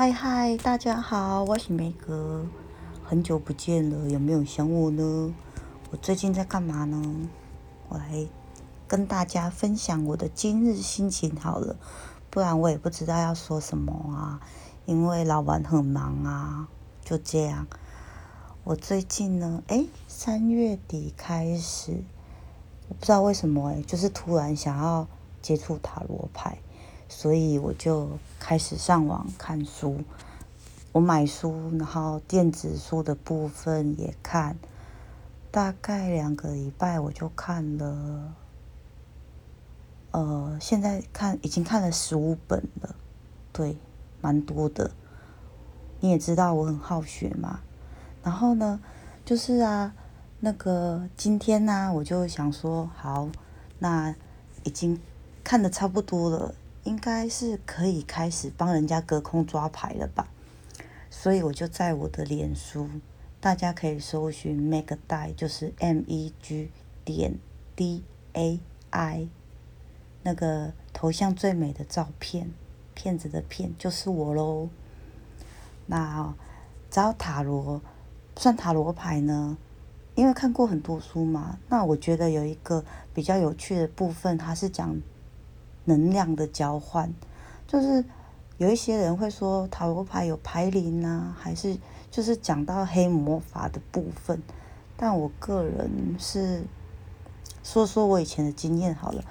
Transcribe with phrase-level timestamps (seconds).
[0.00, 2.46] 嗨嗨，大家好，我是梅格，
[3.04, 5.34] 很久不见了，有没有想我呢？
[5.90, 7.28] 我最近在干嘛呢？
[7.90, 8.26] 我来
[8.88, 11.76] 跟大家分享我的今日心情好了，
[12.30, 14.40] 不然我也不知道要说什么啊，
[14.86, 16.68] 因为老板很忙啊，
[17.04, 17.66] 就这样。
[18.64, 22.02] 我最近呢，诶，三月底开始，
[22.88, 25.06] 我不知道为什么诶，就是突然想要
[25.42, 26.56] 接触塔罗牌。
[27.12, 29.98] 所以我就开始上网看书，
[30.92, 34.56] 我买书，然后电子书的部分也看，
[35.50, 38.32] 大概两个礼拜我就看了，
[40.12, 42.94] 呃，现在看已经看了十五本了，
[43.52, 43.76] 对，
[44.20, 44.92] 蛮多的。
[45.98, 47.60] 你也知道我很好学嘛，
[48.22, 48.80] 然后呢，
[49.24, 49.92] 就是啊，
[50.38, 53.28] 那个今天呢，我就想说，好，
[53.80, 54.14] 那
[54.62, 54.98] 已经
[55.42, 56.54] 看得差不多了。
[56.84, 60.28] 应该是可以开始帮人家隔空抓牌了吧，
[61.10, 62.88] 所以我就在我的脸书，
[63.38, 66.70] 大家可以搜寻 Megdai，就是 M E G
[67.04, 67.38] 点
[67.76, 69.28] D A I，
[70.22, 72.50] 那个头像最美的照片，
[72.94, 74.70] 骗子的骗就是我喽。
[75.86, 76.34] 那
[76.90, 77.82] 找塔罗
[78.36, 79.58] 算塔罗牌呢？
[80.14, 84.98] 因为看过很多书嘛，那我觉得有一个比较有趣的部分，它是讲。
[85.84, 87.12] 能量的交换，
[87.66, 88.04] 就是
[88.58, 91.76] 有一些人会说塔罗牌有牌灵啊，还是
[92.10, 94.42] 就是讲到黑魔法的部分。
[94.96, 96.62] 但我个人是
[97.62, 99.24] 说说我以前的经验好了。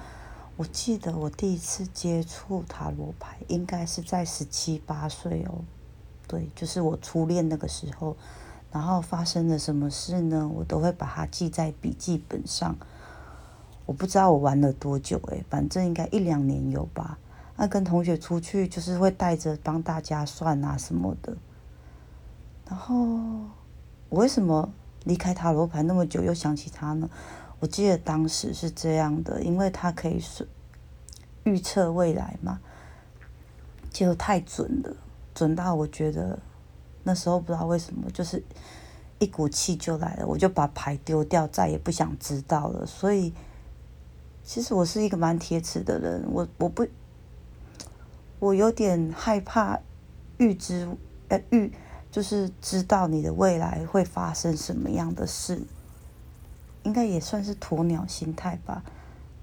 [0.58, 5.61] 我记得我第一次接触塔罗牌，应该是在十七八岁哦。
[6.28, 8.17] 对，就是我初恋那个时候。
[8.72, 10.47] 然后发生了什么事呢？
[10.47, 12.75] 我都会把它记在笔记本上。
[13.89, 17.17] 我不知道我玩了多久诶，反正应该一两年有吧。
[17.57, 21.35] 那跟同学出去就是会带着帮大家算啊什么的。
[22.67, 22.95] 然后
[24.09, 24.72] 我为什么
[25.05, 27.09] 离开塔罗牌那么久又想起它呢？
[27.59, 30.47] 我记得当时是这样的，因为它可以是
[31.44, 32.59] 预测未来嘛，
[33.89, 34.95] 就太准了，
[35.33, 36.38] 准到我觉得
[37.01, 38.44] 那时候不知道为什么就是
[39.17, 43.33] 一股气就来了，我就把牌丢掉，再也不想知道了，所以。
[44.49, 46.83] 其实我是一个蛮铁齿的人，我我不，
[48.39, 49.79] 我有点害怕
[50.39, 50.89] 预知，
[51.27, 51.71] 呃预
[52.09, 55.61] 就是知道你的未来会发生什么样的事，
[56.81, 58.83] 应该也算是鸵鸟心态吧。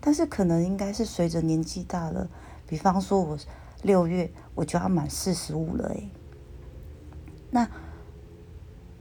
[0.00, 2.28] 但是可能应该是随着年纪大了，
[2.66, 3.38] 比方说我
[3.82, 6.10] 六月我就要满四十五了诶，
[7.52, 7.70] 那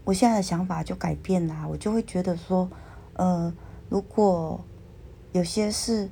[0.04, 2.70] 我现在的想法就改变啦，我就会觉得说，
[3.14, 3.52] 呃，
[3.90, 4.64] 如果。
[5.36, 6.10] 有些事，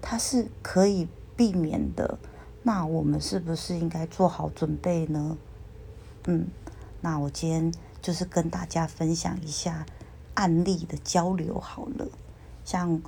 [0.00, 2.20] 它是可以避免的，
[2.62, 5.36] 那我们是不是应该做好准备呢？
[6.28, 6.46] 嗯，
[7.00, 9.84] 那我今天就是跟大家分享一下
[10.34, 12.06] 案例的交流好了。
[12.64, 13.02] 像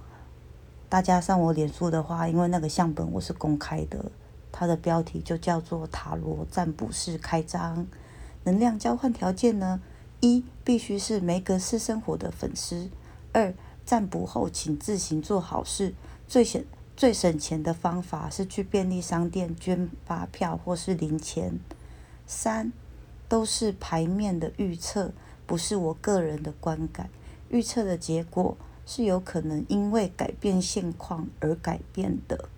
[0.88, 4.10] 大家上我脸书的话，因为那个相本我是公开的，
[4.50, 7.86] 它的标题就叫做塔罗占卜式开张。
[8.42, 9.80] 能量交换条件呢？
[10.18, 12.90] 一，必须是梅格斯生活的粉丝。
[13.32, 13.54] 二。
[13.84, 15.94] 占卜后，请自行做好事。
[16.26, 16.64] 最省
[16.96, 21.58] 最省钱的方法是去便利商店捐发票或是零钱。
[22.26, 22.72] 三，
[23.28, 25.12] 都是牌面的预测，
[25.46, 27.10] 不是我个人的观感。
[27.50, 28.56] 预测的结果
[28.86, 32.48] 是有可能因为改变现况而改变的。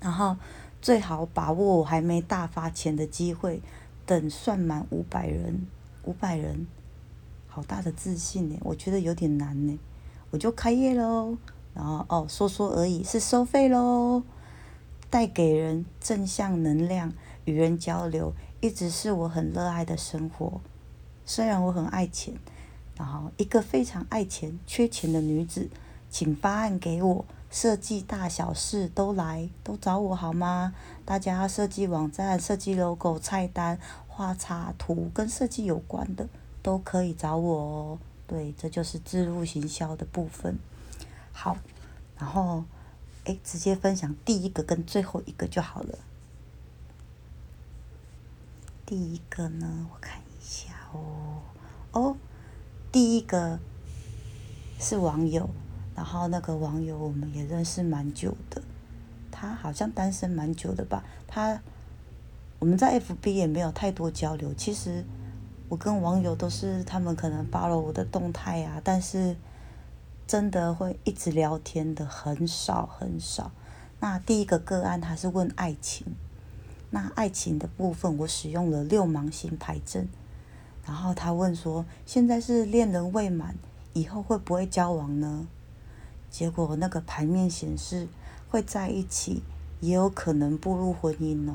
[0.00, 0.36] 然后
[0.80, 3.60] 最好把握我还没大发钱的机会，
[4.06, 5.66] 等算满五百人，
[6.04, 6.66] 五百人，
[7.48, 9.78] 好大的自信呢，我觉得有点难呢。
[10.30, 11.36] 我就开业喽，
[11.74, 14.22] 然后哦，说说而已，是收费喽。
[15.08, 17.12] 带给人正向能量，
[17.44, 20.60] 与人交流，一直是我很热爱的生活。
[21.24, 22.34] 虽然我很爱钱，
[22.96, 25.70] 然后一个非常爱钱、缺钱的女子，
[26.10, 30.74] 请发案给我，设计大小事都来，都找我好吗？
[31.04, 33.78] 大家设计网站、设计 logo、菜单、
[34.08, 36.28] 画插图，跟设计有关的，
[36.62, 37.98] 都可以找我哦。
[38.26, 40.58] 对，这就是自入行销的部分。
[41.32, 41.56] 好，
[42.18, 42.64] 然后，
[43.24, 45.98] 哎，直接分享第一个跟最后一个就好了。
[48.84, 51.42] 第一个呢，我看一下哦，
[51.92, 52.16] 哦，
[52.90, 53.60] 第一个
[54.80, 55.48] 是网友，
[55.94, 58.60] 然后那个网友我们也认识蛮久的，
[59.30, 61.04] 他好像单身蛮久的吧？
[61.28, 61.60] 他，
[62.58, 65.04] 我们在 FB 也没有太多交流，其实。
[65.68, 69.36] 我跟网友都是他们可能 follow 我的动态啊，但是
[70.26, 73.50] 真的会一直聊天的很少很少。
[73.98, 76.06] 那第一个个案他是问爱情，
[76.90, 80.08] 那爱情的部分，我使用了六芒星牌阵。
[80.86, 83.56] 然后他问说：“现在是恋人未满，
[83.92, 85.48] 以后会不会交往呢？”
[86.30, 88.06] 结果那个牌面显示
[88.48, 89.42] 会在一起，
[89.80, 91.54] 也有可能步入婚姻哦。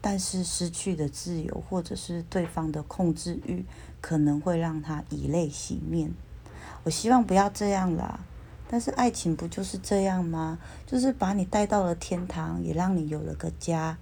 [0.00, 3.64] 但是失去的自由，或者是对方的控制欲，
[4.00, 6.12] 可能会让他以泪洗面。
[6.84, 8.20] 我希望不要这样啦。
[8.70, 10.58] 但是爱情不就是这样吗？
[10.86, 13.98] 就是把你带到了天堂，也让你有了个家。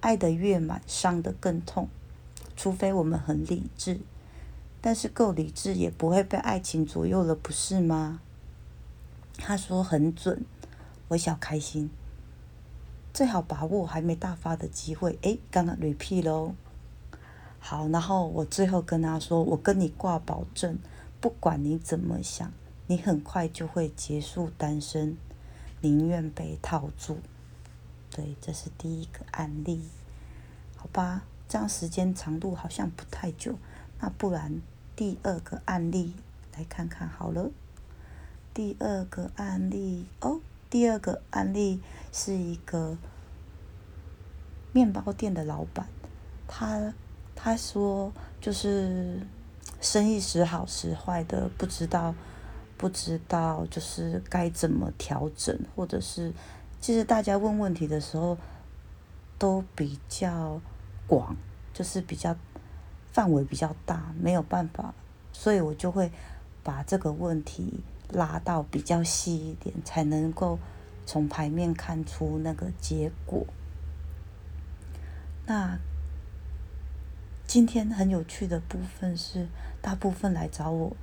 [0.00, 1.88] 爱得越满，伤得更痛。
[2.56, 4.00] 除非我们很理智，
[4.80, 8.20] 但是够理智也不会被爱情左右了，不是吗？
[9.36, 10.44] 他说很准，
[11.08, 11.90] 我小开心。
[13.16, 15.18] 最好把握还没大发的机会。
[15.22, 16.54] 诶，刚刚 repeat 喽。
[17.58, 20.78] 好，然后我最后跟他说，我跟你挂保证，
[21.18, 22.52] 不管你怎么想，
[22.88, 25.16] 你很快就会结束单身，
[25.80, 27.16] 宁愿被套住。
[28.10, 29.80] 对，这是第一个案例，
[30.76, 31.22] 好吧？
[31.48, 33.54] 这样时间长度好像不太久，
[33.98, 34.60] 那不然
[34.94, 36.12] 第二个案例
[36.54, 37.50] 来看看好了。
[38.52, 40.40] 第二个案例哦，
[40.76, 41.80] 第二个案例
[42.12, 42.98] 是一个
[44.74, 45.88] 面包店的老板，
[46.46, 46.92] 他
[47.34, 48.12] 他说
[48.42, 49.26] 就是
[49.80, 52.14] 生意时好时坏的，不知道
[52.76, 56.30] 不知道就是该怎么调整，或者是。
[56.78, 58.36] 其实大家问问题的时候
[59.38, 60.60] 都比较
[61.06, 61.34] 广，
[61.72, 62.36] 就是比较
[63.10, 64.92] 范围比较大，没有办法，
[65.32, 66.12] 所以我就会
[66.62, 70.58] 把这个问题拉到比较细一点，才能够
[71.04, 73.46] 从牌面看出那个结果。
[75.46, 75.78] 那
[77.46, 79.48] 今天很有趣的部分是，
[79.80, 80.96] 大部分来找我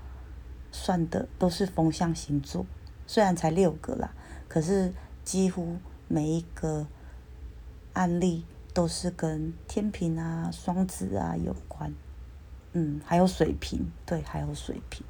[0.71, 2.65] 算的都是风象星座，
[3.07, 4.11] 虽然才六个啦，
[4.47, 4.93] 可是。
[5.23, 5.77] 几乎
[6.09, 6.85] 每一个
[7.93, 11.93] 案例都是跟天平啊、双子啊有关，
[12.73, 15.05] 嗯，还有水瓶，对，还有水瓶。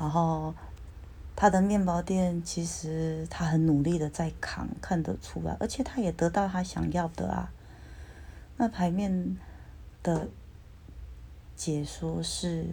[0.00, 0.52] 然后
[1.36, 7.52] 他的面包店其实他很努力的在扛，看得出来，而且他也得到他想要的啊。
[8.56, 9.36] 那牌面
[10.02, 10.26] 的
[11.54, 12.66] 解说是，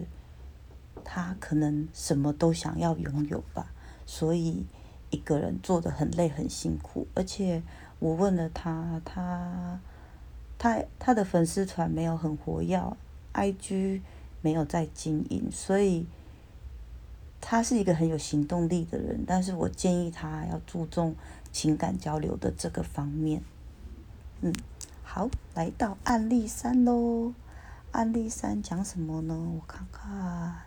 [1.04, 3.70] 他可能什么都想要拥有吧，
[4.04, 4.66] 所以。
[5.10, 7.62] 一个人做得很累很辛苦，而且
[7.98, 9.80] 我问了他，他
[10.58, 12.78] 他他的粉丝团没有很活跃
[13.32, 14.02] ，IG
[14.42, 16.06] 没有在经营，所以
[17.40, 19.24] 他是一个很有行动力的人。
[19.26, 21.14] 但是我建议他要注重
[21.52, 23.42] 情感交流的这个方面。
[24.40, 24.52] 嗯，
[25.02, 27.32] 好，来到案例三喽。
[27.92, 29.34] 案例三讲什么呢？
[29.56, 30.62] 我看看。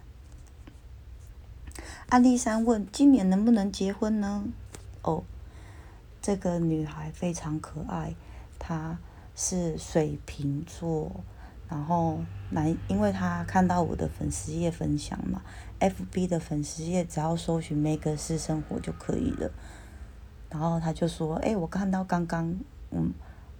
[2.09, 4.45] 案例三问：今年能不能结婚呢？
[5.03, 5.23] 哦，
[6.21, 8.15] 这个女孩非常可爱，
[8.59, 8.97] 她
[9.35, 11.11] 是水瓶座，
[11.71, 12.19] 然后
[12.49, 15.41] 男，因为她看到我的粉丝页分享嘛
[15.79, 19.49] ，FB 的粉丝页只要搜寻梅格斯生活就可以了。
[20.49, 22.53] 然后她就说：“哎，我看到刚刚，
[22.91, 23.13] 嗯，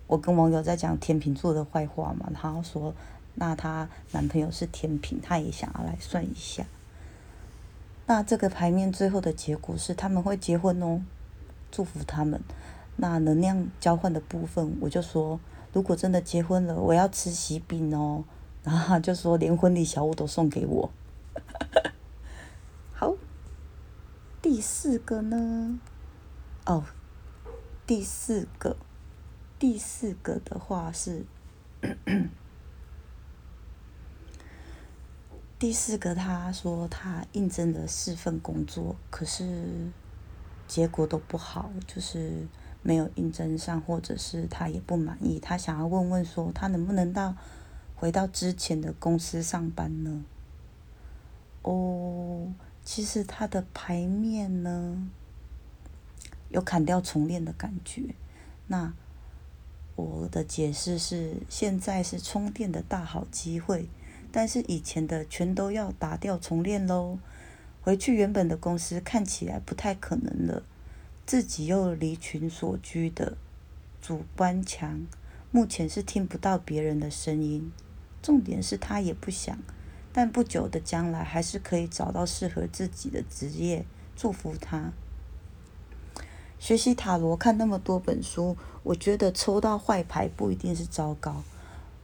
[0.07, 2.93] 我跟网友在讲天秤座的坏话嘛，然后说，
[3.35, 6.65] 那她男朋友是天秤，她也想要来算一下。”
[8.07, 11.01] 那这个牌面最后的结果是他们会结婚哦，
[11.71, 12.41] 祝福他们。
[12.97, 15.39] 那能量交换的部分，我就说，
[15.73, 18.23] 如果真的结婚了，我要吃喜饼哦。
[18.63, 20.91] 然后就说连婚礼小物都送给我。
[22.93, 23.15] 好，
[24.41, 25.79] 第四个呢？
[26.65, 26.83] 哦，
[27.87, 28.77] 第四个，
[29.57, 31.25] 第四个的话是。
[35.57, 39.89] 第四个，他说他应征了四份工作，可是
[40.67, 42.47] 结果都不好，就是
[42.81, 45.39] 没有应征上，或者是他也不满意。
[45.39, 47.35] 他想要问问说，他能不能到
[47.95, 50.23] 回到之前的公司上班呢？
[51.61, 52.51] 哦，
[52.83, 55.07] 其实他的牌面呢，
[56.49, 58.15] 有砍掉重练的感觉。
[58.67, 58.93] 那
[59.95, 63.87] 我的解释是，现在是充电的大好机会。
[64.31, 67.19] 但是以前的全都要打掉重练喽，
[67.81, 70.63] 回去原本的公司看起来不太可能了，
[71.31, 73.37] 自己又离群索居的，
[74.01, 75.07] 主观强，
[75.49, 77.71] 目前是听不到别人的声音，
[78.21, 79.57] 重点是他也不想，
[80.11, 84.91] 但不久的将来还是可以找到适合自己的职业，祝福他。
[86.59, 91.43] 学习塔罗看那么多本书，我觉得抽到坏牌不一定是糟糕，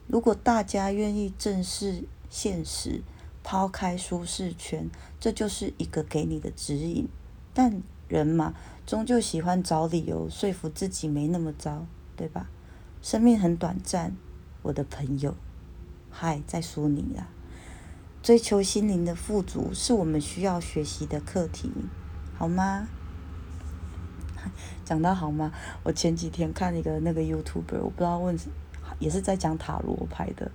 [0.08, 2.06] 如果大家愿意正视。
[2.30, 3.02] 现实，
[3.44, 7.10] 抛开舒适圈，这就是一个给你的指引。
[7.54, 8.54] 但人嘛，
[8.86, 11.86] 终究喜欢找理由说服自己没那么糟，
[12.16, 12.50] 对吧？
[13.02, 14.16] 生命很短暂，
[14.62, 15.36] 我的朋友。
[16.10, 17.28] 嗨，在说你啦。
[18.24, 21.72] 追求心灵的富足是我们需要学习的课题，
[22.38, 22.88] 好吗？
[24.84, 25.52] 讲到好吗？
[25.84, 28.38] 我前几天看一个那个 YouTuber，我不知道问，
[29.00, 30.52] 也是在讲塔罗牌的，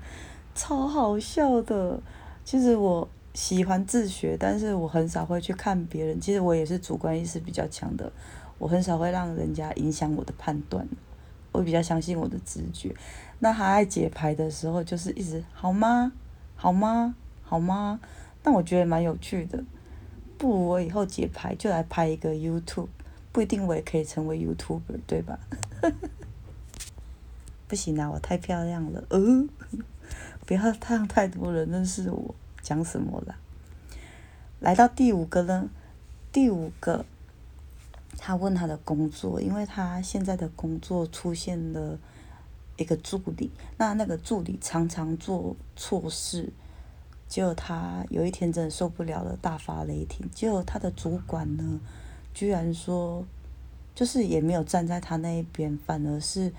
[0.54, 2.00] 超好笑的。
[2.44, 6.20] 其实我喜欢自学，但是我很少会去看别人。
[6.20, 8.12] 其实我也是主观意识比较强的，
[8.58, 10.86] 我很少会让人家影响我的判断。
[11.50, 12.94] 我比较相信我的直觉。
[13.38, 16.12] 那他爱解牌的时候，就是一直好吗？
[16.56, 17.14] 好吗？
[17.42, 18.00] 好吗？
[18.42, 19.62] 但我觉得蛮有趣的。
[20.38, 22.88] 不如我以后解牌就来拍一个 YouTube，
[23.30, 25.38] 不一定我也可以成为 YouTuber，对吧？
[27.68, 29.18] 不行啊，我太漂亮了，呃，
[30.46, 32.34] 不要让太多人认识我。
[32.62, 33.36] 讲什么啦？
[34.60, 35.68] 来到第五个呢？
[36.32, 37.04] 第五个。
[38.18, 41.98] 他问他的工作，因为他现在的工作出现了
[42.76, 46.52] 一个助理，那那个助理常常做错事，
[47.26, 50.28] 结果他有一天真的受不了了，大发雷霆。
[50.30, 51.80] 结果他的主管呢，
[52.32, 53.24] 居然说，
[53.94, 56.52] 就是也没有站在他那一边，反而是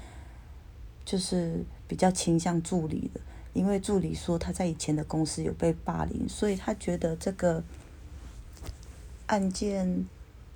[1.06, 3.22] 就是比较倾向助理的，
[3.54, 7.64] 因为助理说他在以前的公司有被霸凌，所以他觉得这个
[9.28, 10.06] 案件，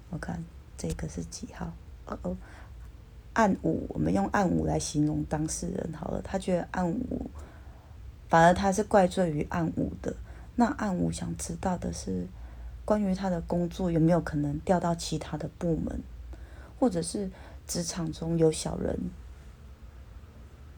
[0.09, 0.43] 我看。
[0.79, 1.73] 这个是几号？
[2.05, 2.37] 哦哦，
[3.33, 6.21] 案五，我们用案五来形容当事人好了。
[6.21, 7.31] 他觉得案五，
[8.29, 10.15] 反而他是怪罪于案五的。
[10.55, 12.27] 那案五想知道的是，
[12.85, 15.99] 关于他的工作有没有可能调到其他的部门，
[16.79, 17.31] 或者是
[17.65, 18.99] 职场中有小人，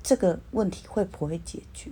[0.01, 1.91] 这个问题会不会解决？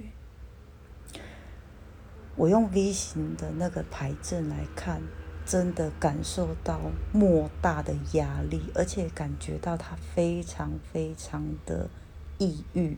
[2.38, 5.02] 我用 V 型的那个牌阵来看。
[5.50, 11.90] 真的感受到莫大的压力，而且感觉到他非常非常的
[12.38, 12.98] 抑郁，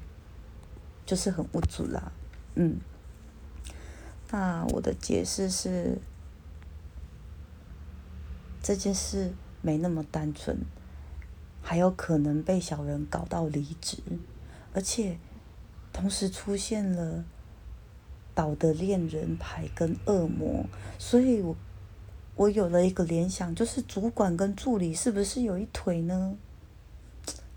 [1.06, 2.12] 就是很无助啦。
[2.56, 2.80] 嗯，
[4.32, 6.00] 那我的解释是，
[8.64, 9.32] 这件事
[9.62, 10.58] 没那么单纯，
[11.62, 14.02] 还有可能被小人搞到离职，
[14.74, 15.20] 而且
[15.94, 17.24] 同时出现了
[18.40, 20.64] 倒的恋人牌跟恶魔，
[20.98, 21.54] 所以我。
[22.36, 26.38] 我有了一个联想，就是主管跟助理是不是有一腿呢？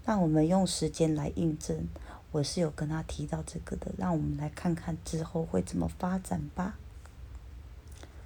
[0.04, 1.86] 让我们用时间来印证。
[2.32, 6.76] 我是有跟他提到这个的，让我们来看看之后会怎么发展吧。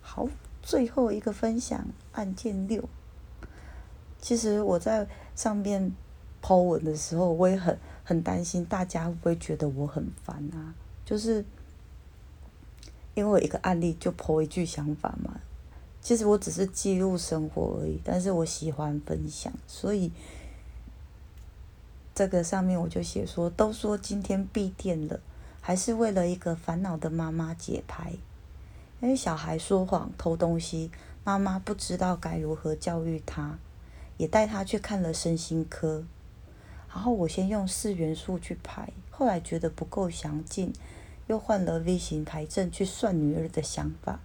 [0.01, 0.27] 好，
[0.63, 2.89] 最后一个分享案件六。
[4.19, 5.93] 其实我在上面
[6.41, 10.73] po 文的时候，我也很很担心大家会不会觉得我很烦啊？
[11.05, 11.45] 就是
[13.17, 15.41] 因为我一个案例就 po 一句想法嘛。
[16.01, 20.13] 其实我只是记录生活而已，但是我喜欢分享，所以
[22.15, 25.19] 这个上面我就写说，都说今天闭店了，
[25.61, 28.13] 还是为了一个烦恼的妈妈解牌。
[29.01, 30.93] 因为小孩说谎偷东西，
[31.25, 33.59] 妈妈不知道该如何教育他，
[34.17, 36.05] 也带他去看了身心科。
[36.89, 40.73] 然后我先用四元素去排，后来觉得不够详尽，
[41.27, 44.21] 又换了 V 型牌阵去算女儿的想法。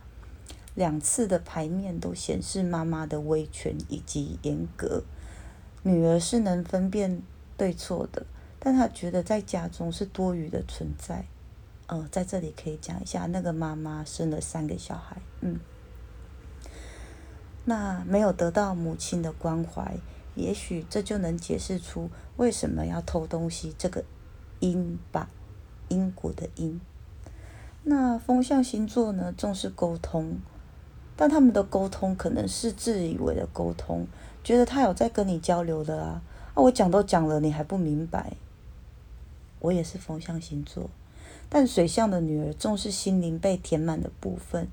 [0.74, 5.04] 两次的牌面都显示妈妈的威权以及严格，
[5.84, 7.22] 女儿是能分辨
[7.58, 8.26] 对错的，
[8.58, 11.26] 但她觉得在家中是多余的存在。
[11.88, 15.60] 呃，在这里可以讲一下，那个妈妈生了三个小孩，嗯，
[17.66, 19.98] 那没有得到母亲的关怀，
[20.36, 24.06] 也许这就能解释出为什么要偷东西这个
[24.62, 25.30] 因吧，
[25.90, 26.80] 因果的因。
[27.84, 30.38] 那风象星座呢，重视沟通。
[31.18, 34.08] 但他们的沟通可能是自以为的沟通，
[34.44, 36.22] 觉得他有在跟你交流的啊，
[36.56, 38.34] 啊，我讲都讲了，你还不明白？
[39.60, 40.90] 我也是风象星座，
[41.48, 44.68] 但水象的女儿重视心灵被填满的部分，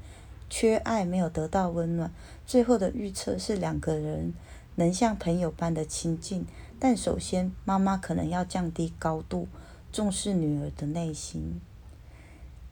[0.49, 2.11] 缺爱没有得到温暖，
[2.47, 4.33] 最后的预测是两个人
[4.77, 6.47] 能像朋友般的亲近，
[6.81, 9.49] 但首先妈妈可能要降低高度，
[9.93, 11.61] 重视女儿的内心。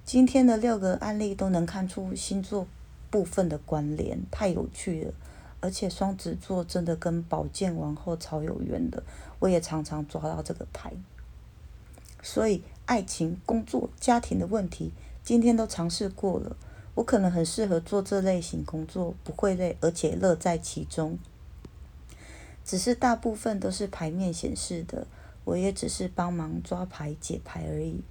[0.07, 2.67] 今天的六个案例都能看出星座。
[3.09, 5.15] 部分的关联太有趣了，
[5.61, 9.03] 而且双子座真的跟宝剑王后超有缘的，
[9.39, 10.93] 我也常常抓到这个牌。
[12.21, 16.57] 所以爱情、工作、家庭的问题，今天都尝试过了，
[16.97, 21.17] 我可能很适合做这类型工作，不会累，而且乐在其中。
[22.65, 25.07] 只是大部分都是牌面显示的，
[25.45, 28.03] 我也只是帮忙抓牌、解牌而已。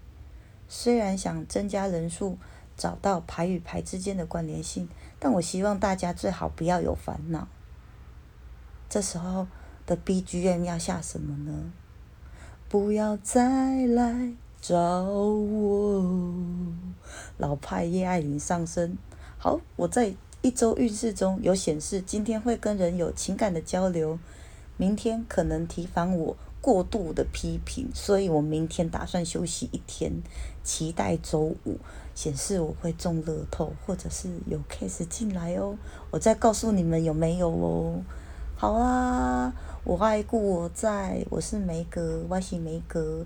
[0.68, 2.38] 虽然想增加人数。
[2.78, 7.48] 找到牌与牌之间的关联性，但我希望大家最好不要有烦恼。
[8.90, 9.48] 这时候
[9.86, 11.72] 的 BGM 要下什么呢？
[12.68, 16.04] 不要再来找我。
[17.38, 18.98] 老派叶爱玲上身。
[19.38, 24.20] 好，我在一周运势中有显示，今天会跟人有情感的交流，
[24.76, 30.12] 明天可能提防我过度的批评，所以我明天打算休息一天，
[30.66, 31.80] 期待周五
[32.14, 35.78] 显示我会中乐透，或者是有 case 进来哦。
[36.12, 38.02] 我再告诉你们有没有哦。
[38.58, 39.54] 好啦，
[39.84, 43.26] 我爱故我在，我是梅格，我是梅格，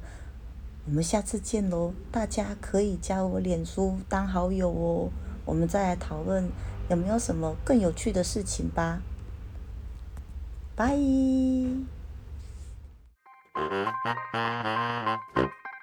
[0.85, 1.93] 我们下次见喽。
[2.11, 5.09] 大家可以加我脸书当好友哦，
[5.45, 6.49] 我们再来讨论
[6.89, 9.01] 有没有什么更有趣的事情吧。
[10.75, 10.97] 拜。